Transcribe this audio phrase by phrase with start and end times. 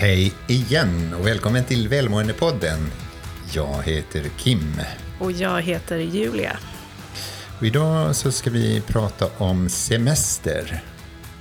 [0.00, 2.78] Hej igen och välkommen till Välmåendepodden.
[3.52, 4.80] Jag heter Kim.
[5.20, 6.56] Och jag heter Julia.
[7.58, 10.82] Och idag så ska vi prata om semester.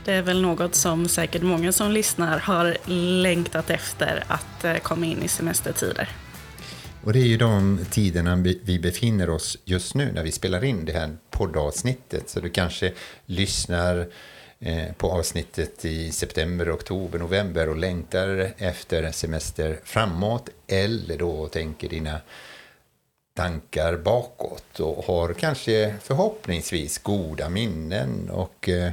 [0.05, 2.77] Det är väl något som säkert många som lyssnar har
[3.21, 6.09] längtat efter att eh, komma in i semestertider.
[7.03, 10.85] Och det är ju de tiderna vi befinner oss just nu när vi spelar in
[10.85, 12.29] det här poddavsnittet.
[12.29, 12.93] Så du kanske
[13.25, 14.07] lyssnar
[14.59, 21.89] Eh, på avsnittet i september, oktober, november och längtar efter semester framåt eller då tänker
[21.89, 22.19] dina
[23.33, 28.91] tankar bakåt och har kanske förhoppningsvis goda minnen och eh,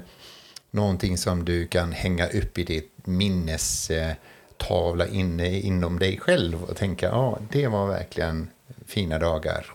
[0.71, 6.77] någonting som du kan hänga upp i ditt minnestavla eh, inne inom dig själv och
[6.77, 8.51] tänka ja, det var verkligen
[8.87, 9.75] fina dagar.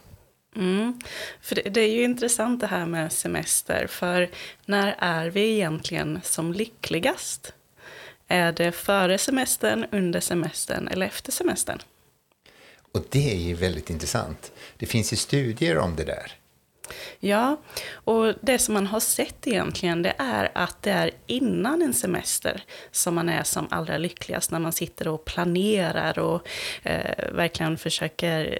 [0.55, 0.99] Mm.
[1.41, 4.29] För det, det, är ju intressant det här med semester, för
[4.65, 7.53] när är vi egentligen som lyckligast?
[8.27, 11.79] Är det före semestern, under semestern eller efter semestern?
[12.91, 14.51] Och det är ju väldigt intressant.
[14.77, 16.39] Det finns ju studier om det där.
[17.19, 17.57] Ja,
[17.91, 22.63] och det som man har sett egentligen det är att det är innan en semester
[22.91, 26.47] som man är som allra lyckligast när man sitter och planerar och
[26.83, 28.59] eh, verkligen försöker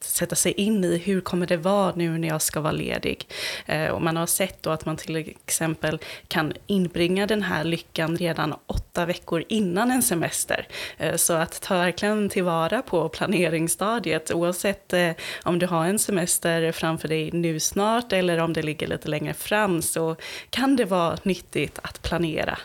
[0.00, 3.28] sätta sig in i hur kommer det vara nu när jag ska vara ledig.
[3.66, 8.16] Eh, och man har sett då att man till exempel kan inbringa den här lyckan
[8.16, 10.68] redan åtta veckor innan en semester.
[10.98, 15.10] Eh, så att ta verkligen tillvara på planeringsstadiet oavsett eh,
[15.42, 19.34] om du har en semester framför dig nu snart eller om det ligger lite längre
[19.34, 20.16] fram så
[20.50, 22.58] kan det vara nyttigt att planera.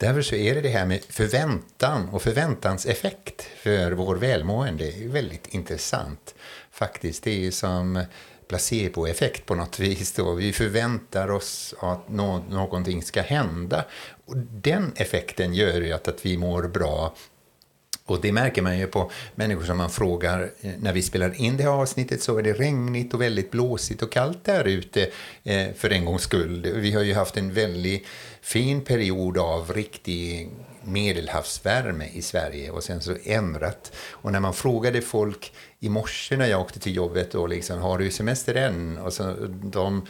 [0.00, 5.46] Därför så är det det här med förväntan och förväntanseffekt för vår välmående är väldigt
[5.54, 6.34] intressant.
[6.70, 8.04] Faktiskt, det är som
[8.48, 10.12] placeboeffekt på något vis.
[10.12, 10.34] Då.
[10.34, 13.84] Vi förväntar oss att nå någonting ska hända.
[14.26, 17.14] Och den effekten gör ju att, att vi mår bra
[18.10, 21.56] och det märker man ju på människor som man frågar eh, när vi spelar in
[21.56, 25.10] det här avsnittet så är det regnigt och väldigt blåsigt och kallt där ute
[25.44, 26.72] eh, för en gångs skull.
[26.74, 28.06] Vi har ju haft en väldigt
[28.42, 30.50] fin period av riktig
[30.82, 33.92] medelhavsvärme i Sverige och sen så ändrat.
[34.10, 37.98] Och när man frågade folk i morse när jag åkte till jobbet och liksom, har
[37.98, 38.98] du semester än?
[38.98, 40.06] Och så, de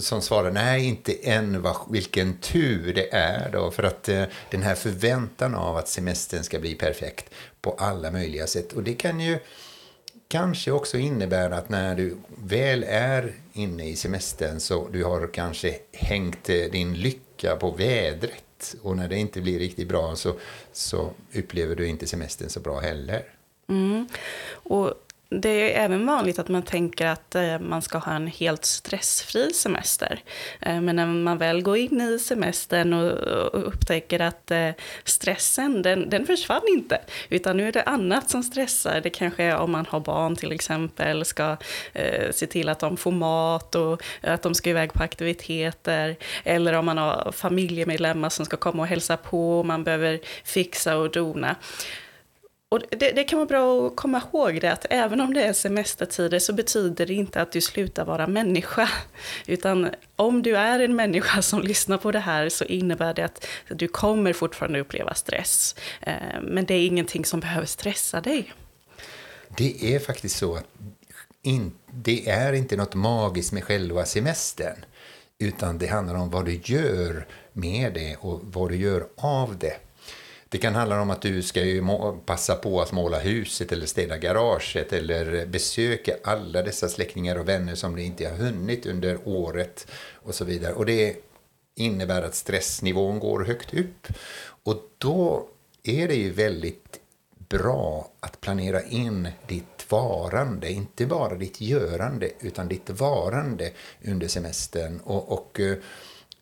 [0.00, 3.70] som svarade, nej inte än, vilken tur det är då.
[3.70, 8.46] För att eh, den här förväntan av att semestern ska bli perfekt på alla möjliga
[8.46, 8.72] sätt.
[8.72, 9.38] Och det kan ju
[10.28, 15.74] kanske också innebära att när du väl är inne i semestern så du har kanske
[15.92, 18.44] hängt eh, din lycka på vädret
[18.82, 20.34] och när det inte blir riktigt bra så,
[20.72, 23.24] så upplever du inte semestern så bra heller.
[23.68, 24.08] Mm.
[24.50, 24.94] Och
[25.30, 29.52] det är även vanligt att man tänker att eh, man ska ha en helt stressfri
[29.52, 30.20] semester.
[30.60, 34.70] Eh, men när man väl går in i semestern och upptäcker att eh,
[35.04, 37.00] stressen, den, den försvann inte.
[37.28, 39.00] Utan nu är det annat som stressar.
[39.00, 41.56] Det kanske är om man har barn till exempel, ska
[42.30, 46.16] se till att de får mat och att de ska iväg på aktiviteter.
[46.44, 50.96] Eller om man har familjemedlemmar som ska komma och hälsa på och man behöver fixa
[50.96, 51.56] och dona.
[52.70, 55.52] Och det, det, kan vara bra att komma ihåg det, att även om det är
[55.52, 58.90] semestertider så betyder det inte att du slutar vara människa.
[59.46, 63.46] Utan om du är en människa som lyssnar på det här så innebär det att
[63.68, 65.74] du kommer fortfarande uppleva stress.
[66.00, 68.52] Eh, men det är ingenting som behöver stressa dig.
[69.56, 70.66] Det är faktiskt så att
[71.42, 74.84] in, det är inte något magiskt med själva semestern.
[75.38, 79.87] Utan det handlar om vad du gör med det och vad du gör av det.
[80.50, 81.60] Det kan handla om att du ska
[82.26, 87.74] passa på att måla huset eller städa garaget eller besöka alla dessa släktingar och vänner
[87.74, 90.72] som du inte har hunnit under året och så vidare.
[90.72, 91.16] Och det
[91.74, 94.08] innebär att stressnivån går högt upp.
[94.62, 95.48] Och då
[95.82, 97.00] är det ju väldigt
[97.48, 103.70] bra att planera in ditt varande, inte bara ditt görande utan ditt varande
[104.04, 105.00] under semestern.
[105.04, 105.76] och, och eh,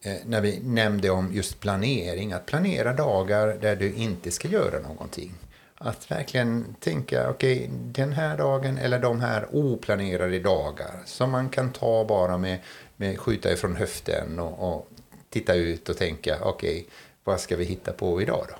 [0.06, 4.78] Eh, när vi nämnde om just planering, att planera dagar där du inte ska göra
[4.80, 5.34] någonting.
[5.74, 11.48] Att verkligen tänka, okej, okay, den här dagen eller de här oplanerade dagar som man
[11.48, 12.58] kan ta bara med,
[12.96, 14.88] med skjuta ifrån höften och, och
[15.30, 16.84] titta ut och tänka, okej, okay,
[17.24, 18.56] vad ska vi hitta på idag då?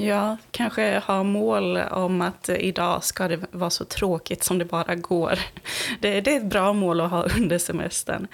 [0.00, 4.94] Ja, kanske ha mål om att idag ska det vara så tråkigt som det bara
[4.94, 5.38] går.
[6.00, 8.26] Det, det är ett bra mål att ha under semestern.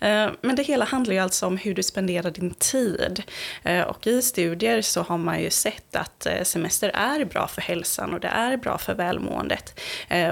[0.00, 3.22] Eh, men det hela handlar ju alltså om hur du spenderar din tid.
[3.62, 7.62] Eh, och i studier så har man ju sett att eh, semester är bra för
[7.62, 9.80] hälsan och det är bra för välmåendet.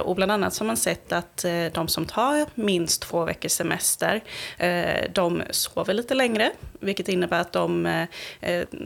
[0.03, 4.21] Och bland annat så har man sett att de som tar minst två veckors semester,
[5.13, 6.51] de sover lite längre,
[6.81, 8.07] vilket innebär att de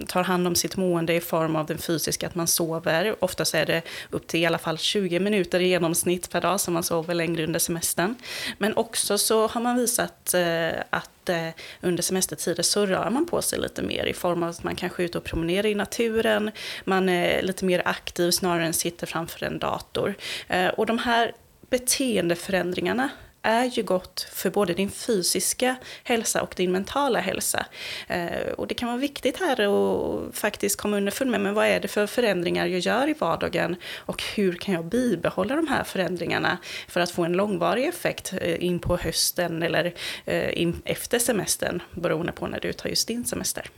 [0.07, 3.17] tar hand om sitt mående i form av den fysiska, att man sover.
[3.25, 6.75] Oftast är det upp till i alla fall 20 minuter i genomsnitt per dag som
[6.75, 8.15] man sover längre under semestern.
[8.59, 11.49] Men också så har man visat eh, att eh,
[11.81, 15.03] under semestertider så rör man på sig lite mer i form av att man kanske
[15.03, 16.51] är ute och promenerar i naturen,
[16.85, 20.15] man är lite mer aktiv snarare än sitter framför en dator.
[20.49, 21.33] Eh, och de här
[21.71, 23.09] beteendeförändringarna
[23.43, 27.67] är ju gott för både din fysiska hälsa och din mentala hälsa.
[28.09, 31.81] Eh, och det kan vara viktigt här att faktiskt komma underfund med men vad är
[31.81, 36.59] det för förändringar jag gör i vardagen och hur kan jag bibehålla de här förändringarna
[36.89, 41.83] för att få en långvarig effekt eh, in på hösten eller eh, in efter semestern
[41.95, 43.71] beroende på när du tar just din semester.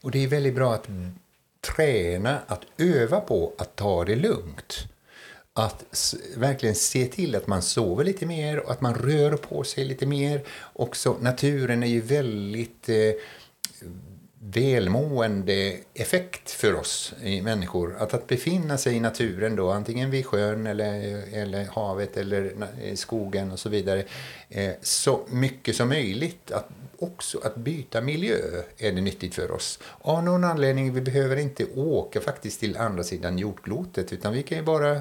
[0.00, 0.88] Och det är väldigt bra att
[1.76, 4.86] träna, att öva på att ta det lugnt
[5.52, 9.84] att verkligen se till att man sover lite mer och att man rör på sig
[9.84, 10.42] lite mer.
[10.72, 13.12] Också naturen är ju väldigt eh,
[14.42, 17.96] välmående effekt för oss människor.
[17.98, 22.52] Att, att befinna sig i naturen, då, antingen vid sjön eller, eller havet eller
[22.94, 24.04] skogen och så vidare,
[24.48, 26.52] eh, så mycket som möjligt.
[26.52, 28.36] Att också att byta miljö
[28.78, 29.78] är det nyttigt för oss.
[30.00, 34.58] Av någon anledning, vi behöver inte åka faktiskt till andra sidan jordklotet utan vi kan
[34.58, 35.00] ju bara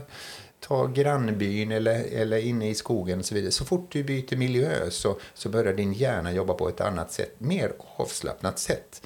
[0.60, 3.52] ta grannbyn eller, eller inne i skogen och så vidare.
[3.52, 7.36] Så fort du byter miljö så, så börjar din hjärna jobba på ett annat sätt,
[7.38, 9.02] mer avslappnat sätt.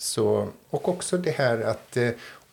[0.00, 2.10] Så, och också det här att eh,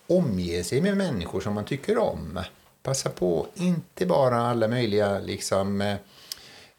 [0.07, 2.39] omge sig med människor som man tycker om.
[2.83, 5.95] Passa på, inte bara alla möjliga liksom, eh,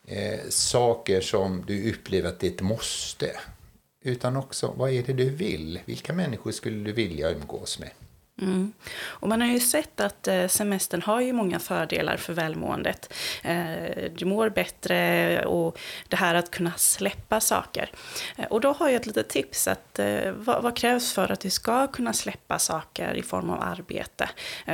[0.06, 3.30] eh, saker som du upplever att det är ett måste.
[4.02, 5.80] Utan också, vad är det du vill?
[5.84, 7.90] Vilka människor skulle du vilja umgås med?
[8.42, 8.72] Mm.
[9.06, 13.12] Och man har ju sett att eh, semestern har ju många fördelar för välmåendet.
[13.42, 17.90] Eh, du mår bättre och det här att kunna släppa saker.
[18.36, 19.68] Eh, och då har jag ett litet tips.
[19.68, 20.00] att
[20.36, 24.28] vad, vad, krävs för att du ska kunna släppa saker i form av arbete?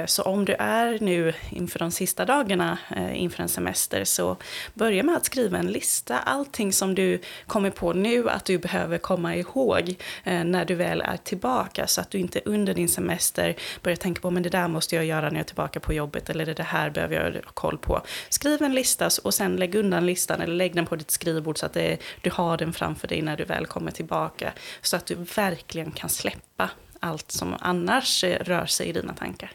[0.06, 2.78] Så om du är nu inför de sista dagarna
[3.14, 4.37] inför en semester så
[4.75, 6.19] börja med att skriva en lista.
[6.19, 9.94] Allting som du kommer på nu att du behöver komma ihåg
[10.25, 14.31] när du väl är tillbaka så att du inte under din semester börja tänka på
[14.31, 16.91] men det där måste jag göra när jag är tillbaka på jobbet eller det här
[16.91, 18.03] behöver jag ha koll på.
[18.29, 21.67] Skriv en lista och sen lägg undan listan eller lägg den på ditt skrivbord så
[21.67, 24.53] att det, du har den framför dig när du väl kommer tillbaka.
[24.83, 26.71] Så att du verkligen kan släppa
[27.01, 29.53] allt som annars eh, rör sig i dina tankar.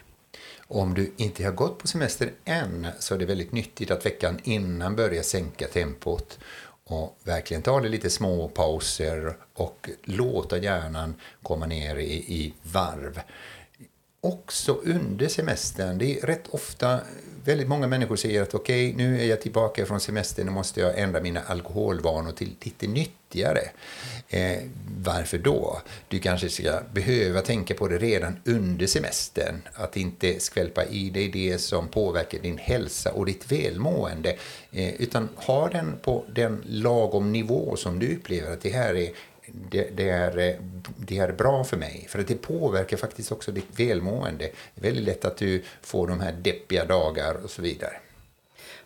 [0.67, 4.39] Om du inte har gått på semester än så är det väldigt nyttigt att veckan
[4.43, 6.39] innan börja sänka tempot
[6.83, 13.21] och verkligen ta det lite små pauser och låta hjärnan komma ner i, i varv
[14.21, 15.97] också under semestern.
[15.97, 16.99] Det är rätt ofta
[17.45, 20.79] väldigt många människor säger att okej, okay, nu är jag tillbaka från semestern, nu måste
[20.79, 23.61] jag ändra mina alkoholvanor till lite nyttigare.
[24.29, 24.57] Eh,
[24.97, 25.81] varför då?
[26.07, 29.61] Du kanske ska behöva tänka på det redan under semestern.
[29.73, 34.35] Att inte skvälpa i dig det som påverkar din hälsa och ditt välmående.
[34.71, 39.11] Eh, utan ha den på den lagom nivå som du upplever att det här är
[39.53, 40.55] det, det, är, eh,
[40.97, 42.05] det är bra för mig.
[42.09, 44.49] För att det påverkar faktiskt också ditt välmående.
[44.75, 47.93] Det är väldigt lätt att du får de här deppiga dagar och så vidare.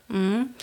[0.10, 0.54] Mm.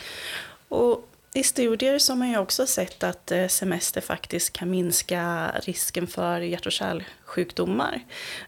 [0.68, 5.50] Och i studier så har man ju också sett att eh, semester faktiskt kan minska
[5.64, 8.00] risken för hjärt och kärlsjukdomar.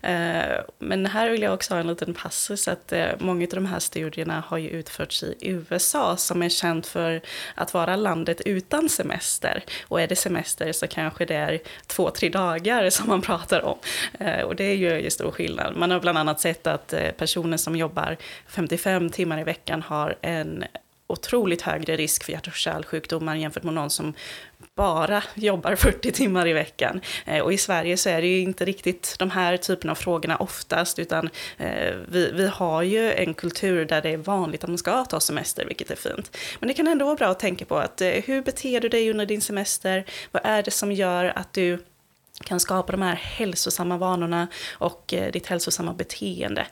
[0.02, 3.66] Eh, men här vill jag också ha en liten passus att eh, många av de
[3.66, 7.20] här studierna har ju utförts i USA som är känt för
[7.54, 9.64] att vara landet utan semester.
[9.88, 13.78] Och är det semester så kanske det är två, tre dagar som man pratar om.
[14.44, 15.76] Och det är ju stor skillnad.
[15.76, 20.64] Man har bland annat sett att personer som jobbar 55 timmar i veckan har en
[21.12, 24.14] otroligt högre risk för hjärt och kärlsjukdomar jämfört med någon som
[24.74, 27.00] bara jobbar 40 timmar i veckan.
[27.26, 30.36] Eh, och i Sverige så är det ju inte riktigt de här typerna av frågorna
[30.36, 34.78] oftast, utan eh, vi, vi har ju en kultur där det är vanligt att man
[34.78, 36.36] ska ta semester, vilket är fint.
[36.60, 39.10] Men det kan ändå vara bra att tänka på att eh, hur beter du dig
[39.10, 40.04] under din semester?
[40.30, 41.78] Vad är det som gör att du
[42.44, 46.66] kan skapa de här hälsosamma vanorna och ditt hälsosamma beteende.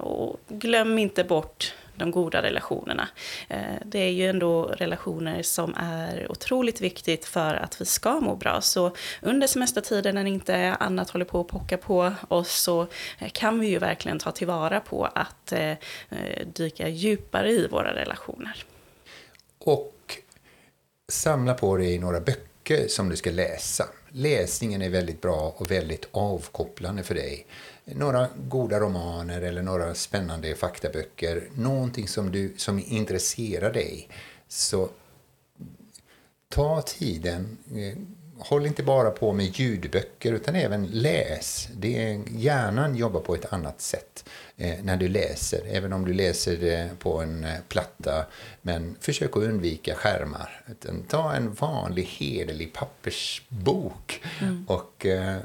[0.00, 3.08] och glöm inte bort de goda relationerna.
[3.48, 8.36] Eh, det är ju ändå relationer som är otroligt viktigt för att vi ska må
[8.36, 8.60] bra.
[8.60, 12.86] Så under semestertiden när inte annat håller på att pocka på oss så
[13.18, 15.74] eh, kan vi ju verkligen ta tillvara på att eh,
[16.46, 18.64] dyka djupare i våra relationer.
[19.58, 20.18] Och
[21.08, 22.47] samla på dig några böcker
[22.88, 23.88] som du ska läsa.
[24.08, 27.46] Läsningen är väldigt bra och väldigt avkopplande för dig.
[27.84, 34.08] Några goda romaner eller några spännande faktaböcker, någonting som, du, som intresserar dig,
[34.48, 34.90] så
[36.48, 37.98] ta tiden, eh,
[38.38, 41.68] håll inte bara på med ljudböcker utan även läs.
[41.76, 44.24] Det är, hjärnan jobbar på ett annat sätt
[44.56, 48.26] eh, när du läser, även om du läser det på en eh, platta.
[48.62, 50.64] Men försök att undvika skärmar.
[50.70, 54.64] Utan ta en vanlig hederlig pappersbok mm.
[54.68, 55.36] och eh,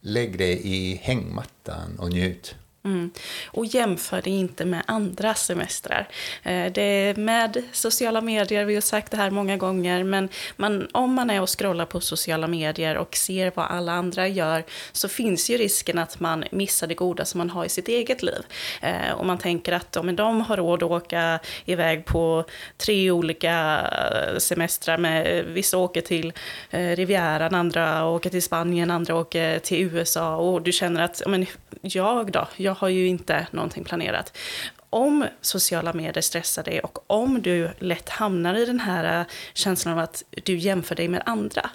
[0.00, 2.54] lägg det i hängmattan och njut.
[2.84, 3.10] Mm.
[3.46, 6.08] Och jämför det inte med andra semestrar.
[6.42, 10.88] Eh, det är med sociala medier, vi har sagt det här många gånger, men man,
[10.92, 15.08] om man är och scrollar på sociala medier och ser vad alla andra gör så
[15.08, 18.42] finns ju risken att man missar det goda som man har i sitt eget liv.
[18.80, 22.44] Eh, och man tänker att om de har råd att åka iväg på
[22.76, 23.80] tre olika
[24.32, 26.32] eh, semestrar, med, vissa åker till
[26.70, 31.46] Rivieran, andra åker till Spanien, andra åker till USA och du känner att men,
[31.82, 34.36] jag då, jag jag har ju inte någonting planerat.
[34.90, 39.94] Om sociala medier stressar dig och om du lätt hamnar i den här eh, känslan
[39.94, 41.70] av att du jämför dig med andra,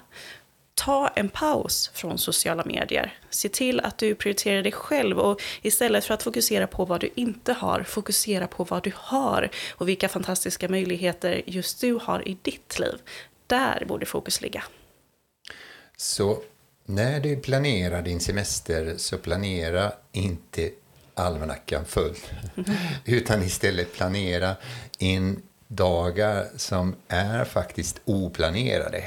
[0.74, 3.18] ta en paus från sociala medier.
[3.30, 7.10] Se till att du prioriterar dig själv och istället för att fokusera på vad du
[7.14, 12.38] inte har, fokusera på vad du har och vilka fantastiska möjligheter just du har i
[12.42, 12.98] ditt liv.
[13.46, 14.64] Där borde fokus ligga.
[15.96, 16.42] Så
[16.90, 20.70] när du planerar din semester så planera inte
[21.18, 22.16] almanackan full.
[23.04, 24.56] Utan istället planera
[24.98, 29.04] in dagar som är faktiskt oplanerade.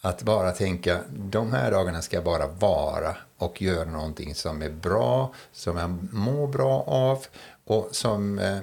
[0.00, 5.34] Att bara tänka, de här dagarna ska bara vara och göra någonting som är bra,
[5.52, 7.26] som jag mår bra av
[7.64, 8.58] och som eh,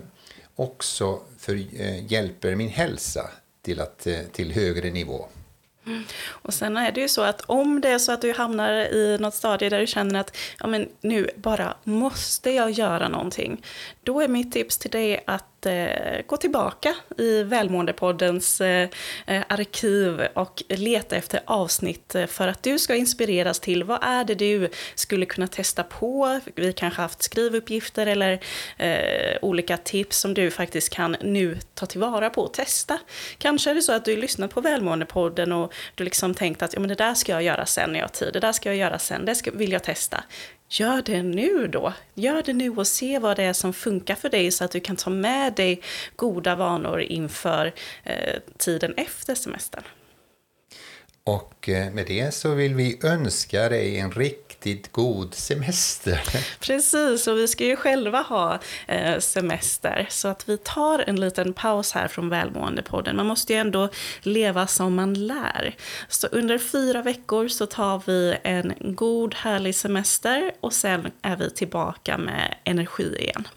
[0.55, 3.29] också för, eh, hjälper min hälsa
[3.61, 5.27] till, att, eh, till högre nivå.
[6.27, 9.17] Och sen är det ju så att om det är så att du hamnar i
[9.19, 13.65] något stadie där du känner att ja, men nu bara måste jag göra någonting.
[14.03, 18.89] Då är mitt tips till dig att eh, gå tillbaka i Välmåendepoddens eh,
[19.27, 24.23] eh arkiv och leta efter avsnitt eh, för att du ska inspireras till vad är
[24.23, 26.39] det du skulle kunna testa på.
[26.55, 28.39] Vi kanske haft skrivuppgifter eller
[28.77, 32.99] eh, olika tips som du faktiskt kan nu ta tillvara på och testa.
[33.37, 36.79] Kanske är det så att du lyssnat på Välmåendepodden och du liksom tänkt att ja,
[36.79, 38.77] men det där ska jag göra sen när jag har tid, det där ska jag
[38.77, 40.23] göra sen, det ska, vill jag testa.
[40.79, 41.93] Gör det nu då.
[42.13, 44.79] Gör det nu och se vad det är som funkar för dig så att du
[44.79, 45.81] kan ta med dig
[46.15, 49.83] goda vanor inför eh, tiden efter semestern.
[51.25, 56.21] Och eh, med det så vill vi önska dig en riktigt god semester.
[56.59, 60.07] Precis, och vi ska ju själva ha eh, semester.
[60.09, 63.15] Så att vi tar en liten paus här från Välmåendepodden.
[63.15, 63.89] Man måste ju ändå
[64.21, 65.75] leva som man lär.
[66.07, 71.49] Så under fyra veckor så tar vi en god härlig semester och sen är vi
[71.49, 73.47] tillbaka med energi igen.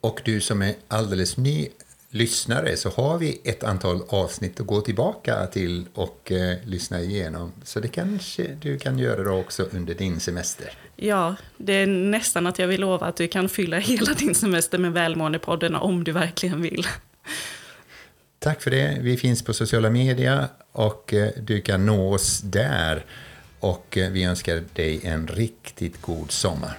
[0.00, 1.68] Och du som är alldeles ny
[2.10, 7.52] lyssnare så har vi ett antal avsnitt att gå tillbaka till och eh, lyssna igenom.
[7.64, 10.72] Så det kanske du kan göra då också under din semester.
[10.96, 14.78] Ja, det är nästan att jag vill lova att du kan fylla hela din semester
[14.78, 16.86] med Välmåendepodden om du verkligen vill.
[18.38, 18.98] Tack för det.
[19.00, 23.04] Vi finns på sociala medier och eh, du kan nå oss där.
[23.60, 26.78] Och eh, vi önskar dig en riktigt god sommar.